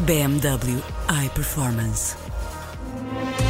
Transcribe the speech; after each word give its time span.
BMW 0.00 0.82
iPerformance. 1.08 3.43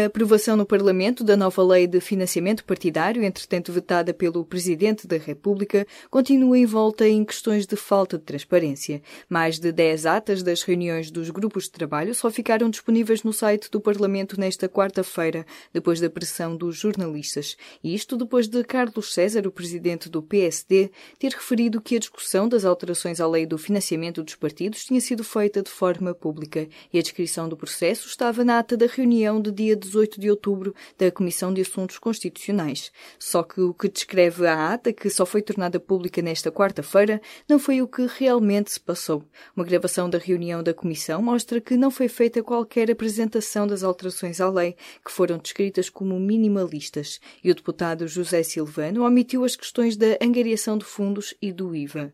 A 0.00 0.06
aprovação 0.06 0.56
no 0.56 0.64
Parlamento 0.64 1.22
da 1.22 1.36
nova 1.36 1.62
lei 1.62 1.86
de 1.86 2.00
financiamento 2.00 2.64
partidário, 2.64 3.22
entretanto 3.22 3.70
vetada 3.70 4.14
pelo 4.14 4.46
Presidente 4.46 5.06
da 5.06 5.18
República, 5.18 5.86
continua 6.08 6.58
envolta 6.58 7.06
em 7.06 7.22
questões 7.22 7.66
de 7.66 7.76
falta 7.76 8.16
de 8.16 8.24
transparência. 8.24 9.02
Mais 9.28 9.58
de 9.58 9.70
10 9.70 10.06
atas 10.06 10.42
das 10.42 10.62
reuniões 10.62 11.10
dos 11.10 11.28
grupos 11.28 11.64
de 11.64 11.72
trabalho 11.72 12.14
só 12.14 12.30
ficaram 12.30 12.70
disponíveis 12.70 13.22
no 13.22 13.32
site 13.32 13.70
do 13.70 13.78
Parlamento 13.78 14.40
nesta 14.40 14.70
quarta-feira, 14.70 15.44
depois 15.70 16.00
da 16.00 16.08
pressão 16.08 16.56
dos 16.56 16.76
jornalistas. 16.76 17.56
E 17.84 17.94
isto 17.94 18.16
depois 18.16 18.48
de 18.48 18.64
Carlos 18.64 19.12
César, 19.12 19.46
o 19.46 19.52
Presidente 19.52 20.08
do 20.08 20.22
PSD, 20.22 20.90
ter 21.18 21.32
referido 21.32 21.78
que 21.78 21.96
a 21.96 21.98
discussão 21.98 22.48
das 22.48 22.64
alterações 22.64 23.20
à 23.20 23.26
lei 23.26 23.44
do 23.44 23.58
financiamento 23.58 24.22
dos 24.22 24.34
partidos 24.34 24.82
tinha 24.84 25.00
sido 25.00 25.22
feita 25.22 25.62
de 25.62 25.70
forma 25.70 26.14
pública 26.14 26.66
e 26.90 26.98
a 26.98 27.02
descrição 27.02 27.50
do 27.50 27.56
processo 27.56 28.08
estava 28.08 28.42
na 28.42 28.60
ata 28.60 28.78
da 28.78 28.86
reunião 28.86 29.42
de 29.42 29.50
dia 29.50 29.76
18 29.76 29.89
de 30.20 30.30
outubro 30.30 30.74
da 30.98 31.10
Comissão 31.10 31.52
de 31.52 31.60
Assuntos 31.60 31.98
Constitucionais. 31.98 32.92
Só 33.18 33.42
que 33.42 33.60
o 33.60 33.74
que 33.74 33.88
descreve 33.88 34.46
a 34.46 34.72
ata, 34.72 34.92
que 34.92 35.10
só 35.10 35.26
foi 35.26 35.42
tornada 35.42 35.80
pública 35.80 36.22
nesta 36.22 36.50
quarta-feira, 36.50 37.20
não 37.48 37.58
foi 37.58 37.82
o 37.82 37.88
que 37.88 38.06
realmente 38.18 38.72
se 38.72 38.80
passou. 38.80 39.24
Uma 39.56 39.64
gravação 39.64 40.08
da 40.08 40.18
reunião 40.18 40.62
da 40.62 40.74
Comissão 40.74 41.22
mostra 41.22 41.60
que 41.60 41.76
não 41.76 41.90
foi 41.90 42.08
feita 42.08 42.42
qualquer 42.42 42.90
apresentação 42.90 43.66
das 43.66 43.82
alterações 43.82 44.40
à 44.40 44.48
lei, 44.48 44.76
que 45.04 45.12
foram 45.12 45.38
descritas 45.38 45.90
como 45.90 46.18
minimalistas, 46.18 47.20
e 47.42 47.50
o 47.50 47.54
deputado 47.54 48.06
José 48.06 48.42
Silvano 48.42 49.04
omitiu 49.04 49.44
as 49.44 49.56
questões 49.56 49.96
da 49.96 50.18
angariação 50.20 50.78
de 50.78 50.84
fundos 50.84 51.34
e 51.40 51.52
do 51.52 51.74
IVA. 51.74 52.12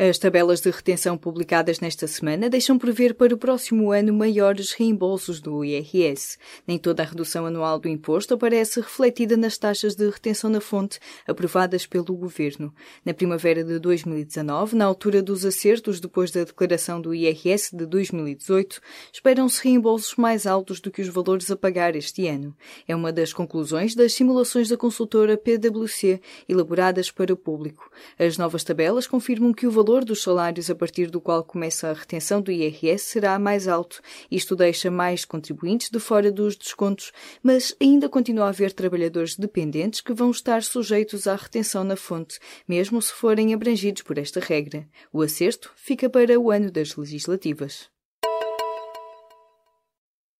As 0.00 0.16
tabelas 0.16 0.60
de 0.60 0.70
retenção 0.70 1.18
publicadas 1.18 1.80
nesta 1.80 2.06
semana 2.06 2.48
deixam 2.48 2.78
prever 2.78 3.14
para 3.14 3.34
o 3.34 3.36
próximo 3.36 3.90
ano 3.90 4.14
maiores 4.14 4.70
reembolsos 4.70 5.40
do 5.40 5.64
IRS. 5.64 6.38
Nem 6.64 6.78
toda 6.78 7.02
a 7.02 7.06
redução 7.06 7.44
anual 7.44 7.80
do 7.80 7.88
imposto 7.88 8.32
aparece 8.32 8.78
refletida 8.78 9.36
nas 9.36 9.58
taxas 9.58 9.96
de 9.96 10.08
retenção 10.08 10.48
na 10.50 10.60
fonte 10.60 11.00
aprovadas 11.26 11.84
pelo 11.84 12.14
Governo. 12.14 12.72
Na 13.04 13.12
primavera 13.12 13.64
de 13.64 13.76
2019, 13.80 14.76
na 14.76 14.84
altura 14.84 15.20
dos 15.20 15.44
acertos 15.44 15.98
depois 15.98 16.30
da 16.30 16.44
declaração 16.44 17.00
do 17.00 17.12
IRS 17.12 17.76
de 17.76 17.84
2018, 17.84 18.80
esperam-se 19.12 19.64
reembolsos 19.64 20.14
mais 20.14 20.46
altos 20.46 20.78
do 20.80 20.92
que 20.92 21.02
os 21.02 21.08
valores 21.08 21.50
a 21.50 21.56
pagar 21.56 21.96
este 21.96 22.28
ano. 22.28 22.56
É 22.86 22.94
uma 22.94 23.12
das 23.12 23.32
conclusões 23.32 23.96
das 23.96 24.12
simulações 24.12 24.68
da 24.68 24.76
consultora 24.76 25.36
PwC 25.36 26.20
elaboradas 26.48 27.10
para 27.10 27.32
o 27.32 27.36
público. 27.36 27.90
As 28.16 28.38
novas 28.38 28.62
tabelas 28.62 29.04
confirmam 29.04 29.52
que 29.52 29.66
o 29.66 29.72
valor 29.72 29.87
valor 29.88 30.04
dos 30.04 30.22
salários 30.22 30.68
a 30.68 30.74
partir 30.74 31.10
do 31.10 31.18
qual 31.18 31.42
começa 31.42 31.88
a 31.88 31.94
retenção 31.94 32.42
do 32.42 32.52
IRS 32.52 33.06
será 33.06 33.38
mais 33.38 33.66
alto. 33.66 34.02
Isto 34.30 34.54
deixa 34.54 34.90
mais 34.90 35.24
contribuintes 35.24 35.88
de 35.88 35.98
fora 35.98 36.30
dos 36.30 36.56
descontos, 36.56 37.10
mas 37.42 37.74
ainda 37.80 38.06
continua 38.06 38.44
a 38.44 38.48
haver 38.50 38.74
trabalhadores 38.74 39.34
dependentes 39.34 40.02
que 40.02 40.12
vão 40.12 40.30
estar 40.30 40.62
sujeitos 40.62 41.26
à 41.26 41.34
retenção 41.34 41.84
na 41.84 41.96
fonte, 41.96 42.38
mesmo 42.68 43.00
se 43.00 43.14
forem 43.14 43.54
abrangidos 43.54 44.02
por 44.02 44.18
esta 44.18 44.40
regra. 44.40 44.86
O 45.10 45.22
acerto 45.22 45.72
fica 45.74 46.10
para 46.10 46.38
o 46.38 46.50
ano 46.50 46.70
das 46.70 46.94
legislativas. 46.94 47.88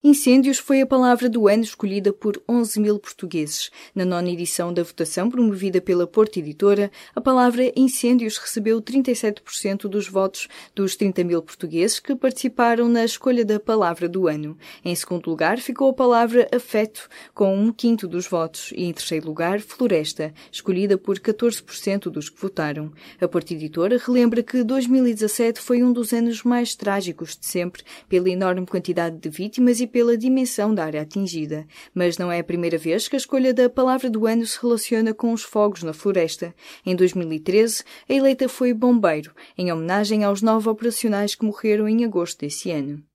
Incêndios 0.03 0.59
foi 0.59 0.81
a 0.81 0.87
palavra 0.87 1.29
do 1.29 1.49
ano 1.49 1.65
escolhida 1.65 2.13
por 2.13 2.41
11 2.49 2.79
mil 2.79 3.01
portugueses. 3.01 3.69
Na 3.93 4.05
nona 4.05 4.31
edição 4.31 4.73
da 4.73 4.85
votação 4.85 5.29
promovida 5.29 5.81
pela 5.81 6.07
Porta 6.07 6.39
Editora, 6.39 6.89
a 7.17 7.21
palavra 7.21 7.73
incêndios 7.75 8.39
recebeu 8.39 8.81
37% 8.81 9.89
dos 9.89 10.09
votos 10.09 10.47
dos 10.73 10.95
30 10.95 11.25
mil 11.25 11.43
portugueses 11.43 11.99
que 11.99 12.15
participaram 12.15 12.89
na 12.89 13.05
escolha 13.05 13.45
da 13.45 13.59
palavra 13.59 14.09
do 14.09 14.29
ano. 14.29 14.57
Em 14.85 14.95
segundo 14.95 15.29
lugar 15.29 15.59
ficou 15.59 15.91
a 15.91 15.95
palavra 15.95 16.47
afeto, 16.55 17.09
com 17.35 17.59
um 17.59 17.73
quinto 17.73 18.07
dos 18.07 18.29
votos, 18.29 18.71
e 18.77 18.85
em 18.85 18.93
terceiro 18.93 19.27
lugar, 19.27 19.59
floresta, 19.59 20.33
escolhida 20.53 20.97
por 20.97 21.19
14% 21.19 22.09
dos 22.09 22.29
que 22.29 22.41
votaram. 22.41 22.93
A 23.21 23.27
Porta 23.27 23.53
Editora 23.53 23.99
relembra 23.99 24.45
que 24.45 24.63
2017 24.63 25.61
foi 25.61 25.83
um 25.83 25.93
dos 25.93 26.13
anos 26.13 26.45
mais 26.45 26.77
trágicos 26.77 27.37
de 27.37 27.47
sempre, 27.47 27.83
pela 28.09 28.31
enorme 28.31 28.65
quantidade 28.65 29.19
de 29.19 29.29
vítimas 29.29 29.81
e 29.81 29.88
pela 29.89 30.17
dimensão 30.17 30.75
da 30.75 30.85
área 30.85 31.03
atingida, 31.03 31.67
mas 31.95 32.19
não 32.19 32.31
é 32.31 32.39
a 32.39 32.45
primeira 32.45 32.79
vez 32.79 33.09
que 33.09 33.17
a 33.17 33.19
escolha 33.19 33.55
da 33.55 33.69
palavra 33.69 34.11
do 34.11 34.27
ano 34.27 34.47
se 34.47 34.61
relaciona 34.61 35.15
com 35.15 35.33
os 35.33 35.43
fogos 35.43 35.83
na 35.83 35.93
floresta. 35.93 36.55
Em 36.85 36.95
2013, 36.95 37.83
a 38.09 38.13
eleita 38.13 38.49
foi 38.49 38.73
bombeiro, 38.73 39.35
em 39.57 39.73
homenagem 39.73 40.23
aos 40.23 40.43
nove 40.43 40.69
operacionais 40.69 41.35
que 41.35 41.45
morreram 41.45 41.89
em 41.89 42.05
agosto 42.05 42.41
desse 42.41 42.71
ano. 42.71 43.08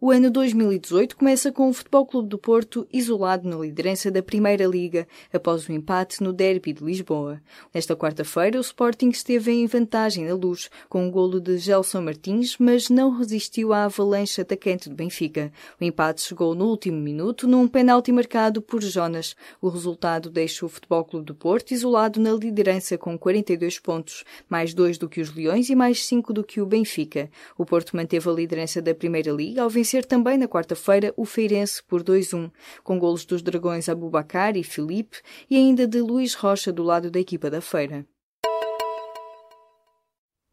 O 0.00 0.12
ano 0.12 0.30
2018 0.30 1.16
começa 1.16 1.50
com 1.50 1.68
o 1.68 1.72
Futebol 1.72 2.06
Clube 2.06 2.28
do 2.28 2.38
Porto 2.38 2.86
isolado 2.92 3.48
na 3.48 3.56
liderança 3.56 4.12
da 4.12 4.22
Primeira 4.22 4.64
Liga, 4.64 5.08
após 5.32 5.68
o 5.68 5.72
empate 5.72 6.22
no 6.22 6.32
Derby 6.32 6.72
de 6.72 6.84
Lisboa. 6.84 7.42
Nesta 7.74 7.96
quarta-feira, 7.96 8.58
o 8.58 8.60
Sporting 8.60 9.08
esteve 9.08 9.50
em 9.50 9.66
vantagem 9.66 10.24
na 10.24 10.36
luz, 10.36 10.70
com 10.88 11.04
um 11.04 11.10
golo 11.10 11.40
de 11.40 11.58
Gelson 11.58 12.00
Martins, 12.00 12.56
mas 12.60 12.88
não 12.88 13.10
resistiu 13.10 13.72
à 13.72 13.86
avalanche 13.86 14.40
atacante 14.40 14.88
do 14.88 14.94
Benfica. 14.94 15.52
O 15.80 15.84
empate 15.84 16.20
chegou 16.20 16.54
no 16.54 16.66
último 16.66 17.00
minuto, 17.00 17.48
num 17.48 17.66
penalti 17.66 18.12
marcado 18.12 18.62
por 18.62 18.80
Jonas. 18.80 19.34
O 19.60 19.68
resultado 19.68 20.30
deixa 20.30 20.64
o 20.64 20.68
Futebol 20.68 21.04
Clube 21.04 21.26
do 21.26 21.34
Porto 21.34 21.72
isolado 21.72 22.20
na 22.20 22.30
liderança 22.30 22.96
com 22.96 23.18
42 23.18 23.80
pontos, 23.80 24.22
mais 24.48 24.72
dois 24.72 24.96
do 24.96 25.08
que 25.08 25.20
os 25.20 25.34
Leões 25.34 25.68
e 25.68 25.74
mais 25.74 26.06
cinco 26.06 26.32
do 26.32 26.44
que 26.44 26.60
o 26.60 26.66
Benfica. 26.66 27.28
O 27.58 27.66
Porto 27.66 27.96
manteve 27.96 28.30
a 28.30 28.32
liderança 28.32 28.80
da 28.80 28.94
Primeira 28.94 29.32
Liga 29.32 29.64
ao 29.64 29.68
vencer 29.68 29.87
vencer 29.88 30.04
também 30.04 30.36
na 30.36 30.46
quarta-feira 30.46 31.14
o 31.16 31.24
Feirense 31.24 31.82
por 31.82 32.02
2-1, 32.02 32.50
com 32.84 32.98
golos 32.98 33.24
dos 33.24 33.40
dragões 33.40 33.88
Abubacar 33.88 34.54
e 34.54 34.62
Filipe 34.62 35.22
e 35.48 35.56
ainda 35.56 35.86
de 35.86 36.02
Luís 36.02 36.34
Rocha 36.34 36.70
do 36.70 36.82
lado 36.82 37.10
da 37.10 37.18
equipa 37.18 37.48
da 37.48 37.62
Feira. 37.62 38.06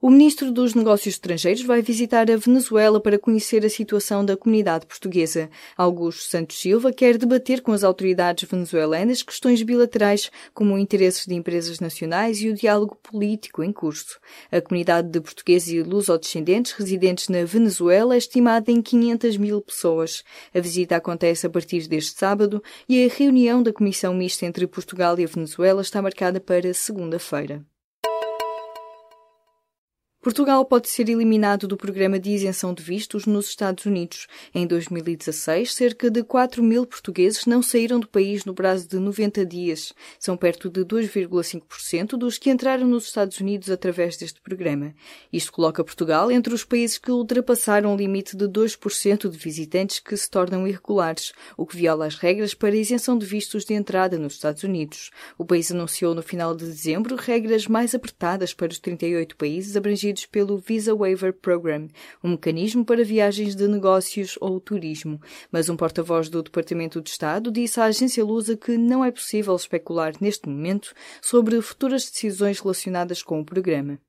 O 0.06 0.10
ministro 0.12 0.52
dos 0.52 0.76
Negócios 0.76 1.16
Estrangeiros 1.16 1.64
vai 1.64 1.82
visitar 1.82 2.30
a 2.30 2.38
Venezuela 2.38 3.02
para 3.02 3.18
conhecer 3.18 3.66
a 3.66 3.70
situação 3.72 4.24
da 4.24 4.38
comunidade 4.38 4.86
portuguesa. 4.86 5.50
Augusto 5.76 6.30
Santos 6.30 6.62
Silva 6.62 6.94
quer 6.94 7.18
debater 7.18 7.60
com 7.60 7.72
as 7.72 7.84
autoridades 7.84 8.48
venezuelanas 8.48 9.24
questões 9.24 9.64
bilaterais, 9.64 10.30
como 10.54 10.78
interesses 10.78 11.26
de 11.26 11.34
empresas 11.34 11.80
nacionais 11.80 12.40
e 12.40 12.50
o 12.50 12.54
diálogo 12.54 12.96
político 13.02 13.64
em 13.64 13.74
curso. 13.74 14.20
A 14.52 14.62
comunidade 14.62 15.10
de 15.10 15.20
portugueses 15.20 15.70
e 15.70 15.82
luso-descendentes 15.82 16.74
residentes 16.74 17.28
na 17.28 17.44
Venezuela 17.44 18.14
é 18.14 18.20
estimada 18.20 18.70
em 18.70 18.84
500 18.84 19.38
mil 19.38 19.60
pessoas. 19.60 20.24
A 20.54 20.60
visita 20.60 20.98
acontece 20.98 21.48
a 21.48 21.50
partir 21.50 21.88
deste 21.88 22.16
sábado 22.16 22.62
e 22.88 23.04
a 23.04 23.12
reunião 23.12 23.64
da 23.64 23.74
Comissão 23.74 24.14
Mista 24.14 24.46
entre 24.46 24.68
Portugal 24.68 25.20
e 25.20 25.24
a 25.24 25.28
Venezuela 25.28 25.82
está 25.82 26.00
marcada 26.00 26.40
para 26.40 26.72
segunda-feira. 26.76 27.66
Portugal 30.26 30.66
pode 30.66 30.90
ser 30.90 31.08
eliminado 31.08 31.68
do 31.68 31.78
programa 31.78 32.18
de 32.18 32.32
isenção 32.32 32.74
de 32.74 32.82
vistos 32.82 33.28
nos 33.28 33.48
Estados 33.48 33.86
Unidos. 33.86 34.26
Em 34.56 34.66
2016, 34.66 35.72
cerca 35.72 36.10
de 36.10 36.24
4 36.24 36.64
mil 36.64 36.84
portugueses 36.84 37.46
não 37.46 37.62
saíram 37.62 38.00
do 38.00 38.08
país 38.08 38.44
no 38.44 38.56
prazo 38.56 38.90
de 38.90 38.98
90 38.98 39.46
dias. 39.46 39.94
São 40.18 40.36
perto 40.36 40.68
de 40.68 40.84
2,5% 40.84 42.18
dos 42.18 42.40
que 42.40 42.50
entraram 42.50 42.88
nos 42.88 43.06
Estados 43.06 43.40
Unidos 43.40 43.70
através 43.70 44.18
deste 44.18 44.42
programa. 44.42 44.96
Isto 45.32 45.52
coloca 45.52 45.84
Portugal 45.84 46.32
entre 46.32 46.56
os 46.56 46.64
países 46.64 46.98
que 46.98 47.12
ultrapassaram 47.12 47.94
o 47.94 47.96
limite 47.96 48.36
de 48.36 48.46
2% 48.46 49.30
de 49.30 49.38
visitantes 49.38 50.00
que 50.00 50.18
se 50.18 50.28
tornam 50.28 50.68
irregulares, 50.68 51.34
o 51.56 51.68
que 51.68 51.78
viola 51.78 52.08
as 52.08 52.16
regras 52.16 52.56
para 52.56 52.76
isenção 52.76 53.16
de 53.16 53.28
vistos 53.28 53.64
de 53.64 53.76
entrada 53.76 54.18
nos 54.18 54.34
Estados 54.34 54.64
Unidos. 54.64 55.12
O 55.38 55.46
país 55.46 55.72
anunciou 55.72 56.16
no 56.16 56.24
final 56.24 56.56
de 56.56 56.66
dezembro 56.66 57.16
regras 57.16 57.68
mais 57.68 57.94
apertadas 57.94 58.56
para 58.56 58.72
os 58.72 58.80
38 58.80 59.36
países 59.36 59.78
abrangidos 59.78 60.15
pelo 60.24 60.60
Visa 60.60 60.96
Waiver 60.96 61.34
Program, 61.34 61.88
um 62.24 62.30
mecanismo 62.30 62.86
para 62.86 63.04
viagens 63.04 63.56
de 63.56 63.68
negócios 63.68 64.38
ou 64.40 64.60
turismo. 64.62 65.20
Mas 65.52 65.68
um 65.68 65.76
porta-voz 65.76 66.30
do 66.30 66.44
Departamento 66.44 67.02
de 67.02 67.10
Estado 67.10 67.52
disse 67.52 67.80
à 67.80 67.86
agência 67.86 68.24
Lusa 68.24 68.56
que 68.56 68.78
não 68.78 69.04
é 69.04 69.10
possível 69.10 69.56
especular 69.56 70.14
neste 70.22 70.48
momento 70.48 70.94
sobre 71.20 71.60
futuras 71.60 72.06
decisões 72.06 72.60
relacionadas 72.60 73.24
com 73.24 73.42
o 73.42 73.46
programa. 73.46 74.00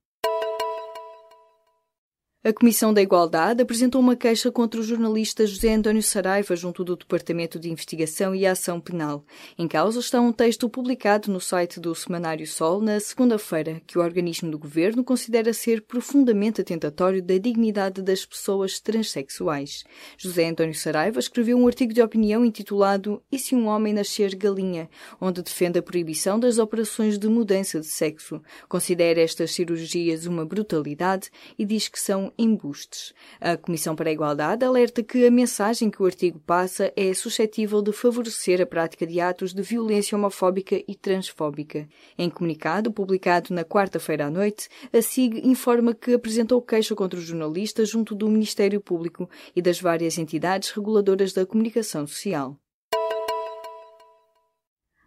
A 2.47 2.53
Comissão 2.53 2.95
da 2.95 3.03
Igualdade 3.03 3.61
apresentou 3.61 4.01
uma 4.01 4.15
queixa 4.15 4.53
contra 4.53 4.79
o 4.79 4.83
jornalista 4.85 5.45
José 5.45 5.75
António 5.75 6.01
Saraiva 6.01 6.55
junto 6.55 6.85
do 6.85 6.95
Departamento 6.95 7.59
de 7.59 7.69
Investigação 7.69 8.37
e 8.37 8.47
Ação 8.47 8.81
Penal. 8.81 9.25
Em 9.59 9.67
causa 9.67 9.99
está 9.99 10.21
um 10.21 10.31
texto 10.31 10.69
publicado 10.69 11.29
no 11.29 11.41
site 11.41 11.81
do 11.81 11.93
Semanário 11.93 12.47
Sol 12.47 12.81
na 12.81 13.01
segunda-feira, 13.01 13.83
que 13.85 13.99
o 13.99 14.01
organismo 14.01 14.49
do 14.49 14.61
governo 14.61 15.03
considera 15.03 15.53
ser 15.53 15.83
profundamente 15.83 16.61
atentatório 16.61 17.21
da 17.21 17.37
dignidade 17.37 18.01
das 18.01 18.25
pessoas 18.25 18.79
transexuais. 18.79 19.83
José 20.17 20.49
António 20.49 20.77
Saraiva 20.77 21.19
escreveu 21.19 21.59
um 21.59 21.67
artigo 21.67 21.93
de 21.93 22.01
opinião 22.01 22.45
intitulado 22.45 23.21
E 23.29 23.41
se 23.41 23.57
um 23.57 23.67
homem 23.67 23.93
nascer 23.93 24.37
galinha?, 24.37 24.89
onde 25.21 25.43
defende 25.43 25.81
a 25.81 25.83
proibição 25.83 26.39
das 26.39 26.59
operações 26.59 27.19
de 27.19 27.27
mudança 27.27 27.81
de 27.81 27.89
sexo. 27.89 28.41
Considera 28.69 29.21
estas 29.21 29.51
cirurgias 29.51 30.27
uma 30.27 30.47
brutalidade 30.47 31.29
e 31.59 31.65
diz 31.65 31.89
que 31.89 31.99
são 31.99 32.33
embustes. 32.39 33.13
A 33.41 33.57
Comissão 33.57 33.95
para 33.95 34.11
a 34.11 34.13
Igualdade 34.13 34.65
alerta 34.65 35.03
que 35.03 35.27
a 35.27 35.31
mensagem 35.31 35.91
que 35.91 36.03
o 36.03 36.07
artigo 36.07 36.39
passa 36.41 36.93
é 36.97 37.13
suscetível 37.15 37.83
de 37.83 37.93
favorecer 37.93 38.61
a 38.61 38.67
prática 38.67 39.07
de 39.07 39.21
atos 39.21 39.55
de 39.55 39.63
violência 39.63 40.17
homofóbica 40.17 40.83
e 40.87 40.95
transfóbica. 40.95 41.89
Em 42.19 42.29
comunicado 42.29 42.93
publicado 42.93 43.55
na 43.55 43.65
quarta-feira 43.65 44.27
à 44.27 44.31
noite, 44.31 44.69
a 44.93 45.01
SIG 45.01 45.47
informa 45.47 45.95
que 45.95 46.15
apresentou 46.15 46.61
queixa 46.63 46.95
contra 46.95 47.19
o 47.19 47.23
jornalista 47.23 47.85
junto 47.85 48.15
do 48.15 48.29
Ministério 48.29 48.81
Público 48.81 49.29
e 49.55 49.63
das 49.63 49.81
várias 49.81 50.19
entidades 50.19 50.71
reguladoras 50.71 51.33
da 51.33 51.47
comunicação 51.47 52.07
social. 52.07 52.59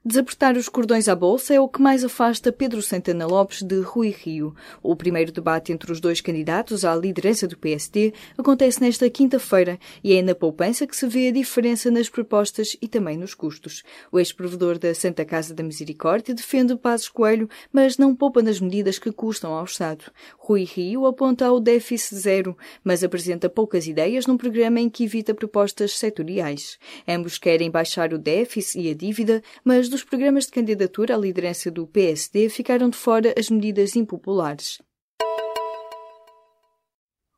Desapertar 0.10 0.58
os 0.58 0.68
cordões 0.68 1.08
à 1.08 1.14
bolsa 1.14 1.54
é 1.54 1.60
o 1.60 1.70
que 1.70 1.80
mais 1.80 2.04
afasta 2.04 2.52
Pedro 2.52 2.82
Santana 2.82 3.28
Lopes 3.28 3.62
de 3.62 3.80
Rui 3.82 4.10
Rio. 4.10 4.56
O 4.82 4.96
primeiro 4.96 5.32
debate 5.32 5.72
entre 5.72 5.92
os 5.92 6.00
dois 6.00 6.20
candidatos 6.20 6.84
à 6.84 6.96
liderança 6.96 7.48
do 7.48 7.56
PSD 7.56 8.12
acontece 8.36 8.82
nesta 8.82 9.08
quinta-feira 9.08 9.78
e 10.04 10.16
é 10.16 10.24
na 10.24 10.34
poupança 10.34 10.88
que 10.88 10.98
se 10.98 11.06
vê 11.06 11.28
a 11.28 11.32
diferença 11.32 11.92
nas 11.92 12.10
propostas 12.10 12.76
e 12.82 12.88
também 12.88 13.20
nos 13.20 13.36
custos. 13.36 13.84
O 14.12 14.18
ex-provedor 14.18 14.80
da 14.80 14.96
Santa 14.96 15.24
Casa 15.24 15.54
da 15.54 15.62
Misericórdia 15.62 16.34
defende 16.34 16.76
Passos 16.76 17.10
Coelho, 17.10 17.48
mas 17.72 18.00
não 18.00 18.16
poupa 18.16 18.42
nas 18.42 18.60
medidas 18.60 18.98
que 18.98 19.12
custam 19.12 19.54
ao 19.54 19.66
Estado. 19.66 20.06
Rui 20.40 20.64
Rio 20.64 21.06
aponta 21.06 21.46
ao 21.46 21.60
déficit 21.60 22.16
zero, 22.16 22.58
mas 22.84 23.04
apresenta 23.04 23.48
poucas 23.48 23.86
ideias 23.86 24.26
num 24.26 24.38
programa 24.38 24.80
em 24.80 24.90
que 24.90 25.04
evita 25.04 25.36
propostas 25.36 26.00
setoriais. 26.00 26.80
Ambos 27.08 27.38
querem 27.38 27.70
baixar 27.70 28.12
o 28.12 28.18
déficit 28.18 28.80
e 28.80 28.90
a 28.90 28.96
dívida, 28.96 29.44
mas 29.64 29.88
dos 30.00 30.06
programas 30.06 30.46
de 30.46 30.52
candidatura 30.52 31.14
à 31.14 31.18
liderança 31.18 31.70
do 31.70 31.86
PSD 31.86 32.48
ficaram 32.48 32.90
de 32.90 32.96
fora 32.96 33.34
as 33.38 33.50
medidas 33.50 33.98
impopulares. 33.98 34.80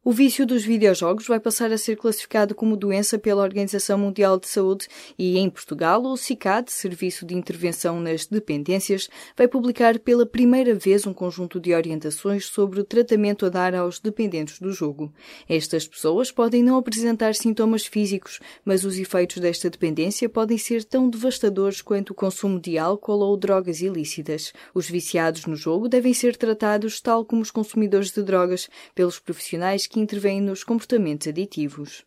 O 0.04 0.12
vício 0.12 0.48
dos 0.48 0.66
videojogos 0.66 1.28
vai 1.28 1.40
passar 1.40 1.72
a 1.72 1.78
ser 1.78 1.96
classificado 1.96 2.56
como 2.56 2.76
doença 2.76 3.20
pela 3.20 3.44
Organização 3.44 4.00
Mundial 4.00 4.40
de 4.40 4.48
Saúde 4.48 4.88
e, 5.16 5.38
em 5.38 5.48
Portugal, 5.48 6.04
o 6.04 6.18
CICAD, 6.18 6.72
Serviço 6.72 7.24
de 7.24 7.36
Intervenção 7.36 8.00
nas 8.00 8.26
Dependências, 8.26 9.08
vai 9.38 9.48
publicar 9.48 10.00
pela 10.00 10.26
primeira 10.26 10.74
vez 10.74 11.06
um 11.06 11.14
conjunto 11.14 11.60
de 11.60 11.76
orientações 11.76 12.48
sobre 12.48 12.80
o 12.80 12.84
tratamento 12.84 13.46
a 13.46 13.50
dar 13.50 13.76
aos 13.76 14.00
dependentes 14.00 14.58
do 14.58 14.72
jogo. 14.72 15.14
Estas 15.48 15.88
pessoas 15.88 16.32
podem 16.32 16.64
não 16.64 16.78
apresentar 16.78 17.36
sintomas 17.36 17.86
físicos, 17.86 18.40
mas 18.66 18.84
os 18.84 18.98
efeitos 18.98 19.38
desta 19.38 19.70
dependência 19.70 20.28
podem 20.28 20.58
ser 20.58 20.84
tão 20.84 21.08
devastadores 21.12 21.80
quanto 21.80 22.10
o 22.10 22.16
consumo 22.16 22.60
de 22.60 22.76
álcool 22.76 23.20
ou 23.20 23.38
drogas 23.38 23.82
ilícitas. 23.82 24.52
Os 24.74 24.90
viciados 24.90 25.46
no 25.46 25.56
jogo 25.56 25.88
devem 25.88 26.12
ser 26.12 26.36
tratados 26.36 27.00
tal 27.00 27.24
como 27.24 27.44
os 27.44 27.52
consumidores 27.52 28.10
de 28.10 28.24
drogas 28.24 28.68
pelos 28.96 29.20
profissionais 29.20 29.91
que 29.92 30.00
intervêm 30.00 30.40
nos 30.40 30.64
comportamentos 30.64 31.28
aditivos. 31.28 32.06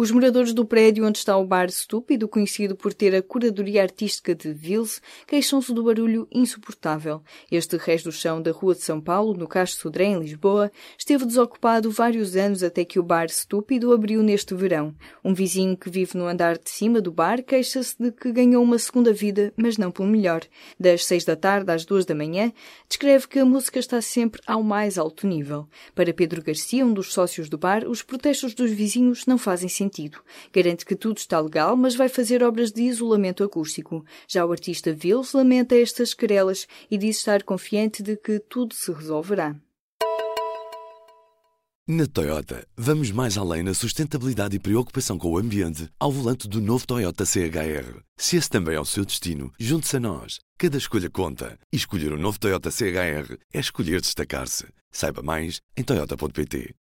Os 0.00 0.10
moradores 0.10 0.54
do 0.54 0.64
prédio 0.64 1.06
onde 1.06 1.18
está 1.18 1.36
o 1.36 1.44
bar 1.44 1.66
Estúpido, 1.66 2.26
conhecido 2.26 2.74
por 2.74 2.94
ter 2.94 3.14
a 3.14 3.20
curadoria 3.20 3.82
artística 3.82 4.34
de 4.34 4.50
Vils, 4.50 5.02
queixam-se 5.26 5.74
do 5.74 5.84
barulho 5.84 6.26
insuportável. 6.32 7.20
Este 7.52 7.76
resto 7.76 8.08
do 8.08 8.12
chão 8.12 8.40
da 8.40 8.50
Rua 8.50 8.74
de 8.74 8.80
São 8.80 8.98
Paulo, 8.98 9.34
no 9.34 9.46
Castro 9.46 9.78
Sodré, 9.78 10.04
em 10.04 10.18
Lisboa, 10.18 10.72
esteve 10.96 11.26
desocupado 11.26 11.90
vários 11.90 12.34
anos 12.34 12.62
até 12.62 12.82
que 12.82 12.98
o 12.98 13.02
bar 13.02 13.26
Estúpido 13.26 13.92
abriu 13.92 14.22
neste 14.22 14.54
verão. 14.54 14.94
Um 15.22 15.34
vizinho 15.34 15.76
que 15.76 15.90
vive 15.90 16.16
no 16.16 16.26
andar 16.26 16.56
de 16.56 16.70
cima 16.70 17.02
do 17.02 17.12
bar 17.12 17.42
queixa-se 17.42 17.94
de 18.02 18.10
que 18.10 18.32
ganhou 18.32 18.64
uma 18.64 18.78
segunda 18.78 19.12
vida, 19.12 19.52
mas 19.54 19.76
não 19.76 19.90
pelo 19.90 20.08
melhor. 20.08 20.40
Das 20.78 21.04
seis 21.04 21.26
da 21.26 21.36
tarde 21.36 21.70
às 21.70 21.84
duas 21.84 22.06
da 22.06 22.14
manhã, 22.14 22.54
descreve 22.88 23.28
que 23.28 23.38
a 23.38 23.44
música 23.44 23.78
está 23.78 24.00
sempre 24.00 24.40
ao 24.46 24.62
mais 24.62 24.96
alto 24.96 25.26
nível. 25.26 25.68
Para 25.94 26.14
Pedro 26.14 26.42
Garcia, 26.42 26.86
um 26.86 26.94
dos 26.94 27.12
sócios 27.12 27.50
do 27.50 27.58
bar, 27.58 27.86
os 27.86 28.00
protestos 28.00 28.54
dos 28.54 28.70
vizinhos 28.70 29.26
não 29.26 29.36
fazem 29.36 29.68
sentido 29.68 29.89
sentido. 29.90 30.20
Garante 30.52 30.86
que 30.86 30.94
tudo 30.94 31.18
está 31.18 31.40
legal, 31.40 31.76
mas 31.76 31.96
vai 31.96 32.08
fazer 32.08 32.42
obras 32.42 32.70
de 32.70 32.82
isolamento 32.82 33.42
acústico. 33.42 34.04
Já 34.28 34.46
o 34.46 34.52
artista 34.52 34.94
Vils 34.94 35.32
lamenta 35.32 35.74
estas 35.74 36.14
querelas 36.14 36.66
e 36.90 36.96
diz 36.96 37.18
estar 37.18 37.42
confiante 37.42 38.02
de 38.02 38.16
que 38.16 38.38
tudo 38.38 38.74
se 38.74 38.92
resolverá. 38.92 39.56
Na 41.88 42.06
Toyota, 42.06 42.64
vamos 42.76 43.10
mais 43.10 43.36
além 43.36 43.64
na 43.64 43.74
sustentabilidade 43.74 44.54
e 44.54 44.60
preocupação 44.60 45.18
com 45.18 45.32
o 45.32 45.38
ambiente 45.38 45.88
ao 45.98 46.12
volante 46.12 46.46
do 46.46 46.60
novo 46.60 46.86
Toyota 46.86 47.24
CHR. 47.26 48.00
Se 48.16 48.36
esse 48.36 48.48
também 48.48 48.76
é 48.76 48.80
o 48.80 48.84
seu 48.84 49.04
destino, 49.04 49.52
junte-se 49.58 49.96
a 49.96 50.00
nós. 50.00 50.38
Cada 50.56 50.78
escolha 50.78 51.10
conta. 51.10 51.58
E 51.72 51.76
escolher 51.76 52.12
o 52.12 52.14
um 52.14 52.20
novo 52.20 52.38
Toyota 52.38 52.70
CHR 52.70 53.36
é 53.52 53.58
escolher 53.58 54.00
destacar-se. 54.00 54.66
Saiba 54.92 55.20
mais 55.20 55.60
em 55.76 55.82
Toyota.pt. 55.82 56.76